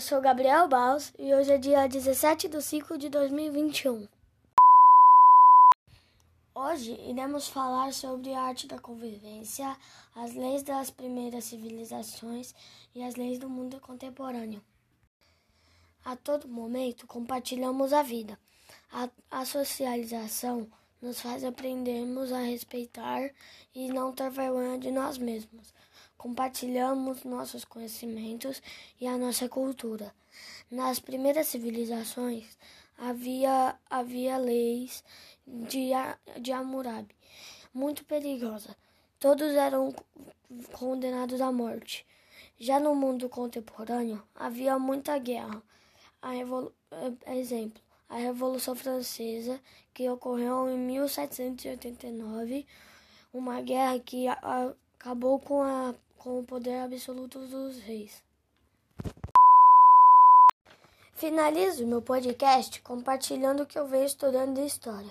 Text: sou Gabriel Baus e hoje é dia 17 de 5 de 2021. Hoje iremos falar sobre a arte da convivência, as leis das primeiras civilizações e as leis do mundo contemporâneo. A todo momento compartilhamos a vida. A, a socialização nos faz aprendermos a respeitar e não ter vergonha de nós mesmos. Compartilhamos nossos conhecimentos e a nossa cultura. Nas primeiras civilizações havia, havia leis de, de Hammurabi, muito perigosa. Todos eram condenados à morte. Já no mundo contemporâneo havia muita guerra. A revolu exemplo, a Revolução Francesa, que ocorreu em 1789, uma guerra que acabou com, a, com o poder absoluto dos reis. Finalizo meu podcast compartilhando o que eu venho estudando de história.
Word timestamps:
sou 0.00 0.22
Gabriel 0.22 0.66
Baus 0.68 1.12
e 1.18 1.34
hoje 1.34 1.52
é 1.52 1.58
dia 1.58 1.86
17 1.86 2.48
de 2.48 2.62
5 2.62 2.96
de 2.96 3.10
2021. 3.10 4.08
Hoje 6.54 6.98
iremos 7.06 7.46
falar 7.46 7.92
sobre 7.92 8.32
a 8.32 8.40
arte 8.40 8.66
da 8.66 8.78
convivência, 8.78 9.76
as 10.14 10.32
leis 10.34 10.62
das 10.62 10.90
primeiras 10.90 11.44
civilizações 11.44 12.54
e 12.94 13.02
as 13.02 13.14
leis 13.14 13.38
do 13.38 13.50
mundo 13.50 13.78
contemporâneo. 13.80 14.64
A 16.02 16.16
todo 16.16 16.48
momento 16.48 17.06
compartilhamos 17.06 17.92
a 17.92 18.02
vida. 18.02 18.38
A, 18.90 19.10
a 19.30 19.44
socialização 19.44 20.66
nos 21.02 21.20
faz 21.20 21.44
aprendermos 21.44 22.32
a 22.32 22.38
respeitar 22.38 23.30
e 23.74 23.92
não 23.92 24.14
ter 24.14 24.30
vergonha 24.30 24.78
de 24.78 24.90
nós 24.90 25.18
mesmos. 25.18 25.74
Compartilhamos 26.22 27.24
nossos 27.24 27.64
conhecimentos 27.64 28.62
e 29.00 29.08
a 29.08 29.18
nossa 29.18 29.48
cultura. 29.48 30.14
Nas 30.70 31.00
primeiras 31.00 31.48
civilizações 31.48 32.56
havia, 32.96 33.74
havia 33.90 34.36
leis 34.36 35.02
de, 35.44 35.90
de 36.40 36.52
Hammurabi, 36.52 37.12
muito 37.74 38.04
perigosa. 38.04 38.76
Todos 39.18 39.52
eram 39.54 39.92
condenados 40.70 41.40
à 41.40 41.50
morte. 41.50 42.06
Já 42.56 42.78
no 42.78 42.94
mundo 42.94 43.28
contemporâneo 43.28 44.22
havia 44.32 44.78
muita 44.78 45.18
guerra. 45.18 45.60
A 46.22 46.30
revolu 46.30 46.72
exemplo, 47.26 47.82
a 48.08 48.14
Revolução 48.14 48.76
Francesa, 48.76 49.60
que 49.92 50.08
ocorreu 50.08 50.70
em 50.70 50.78
1789, 50.78 52.64
uma 53.34 53.60
guerra 53.60 53.98
que 53.98 54.28
acabou 54.28 55.40
com, 55.40 55.64
a, 55.64 55.92
com 56.22 56.38
o 56.38 56.44
poder 56.44 56.78
absoluto 56.78 57.40
dos 57.40 57.78
reis. 57.80 58.22
Finalizo 61.14 61.86
meu 61.86 62.00
podcast 62.00 62.80
compartilhando 62.82 63.64
o 63.64 63.66
que 63.66 63.78
eu 63.78 63.88
venho 63.88 64.04
estudando 64.04 64.54
de 64.54 64.64
história. 64.64 65.10